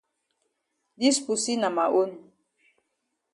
Dis 0.99 1.17
pussy 1.25 1.53
na 1.57 1.69
ma 1.77 1.85
own. 2.01 2.11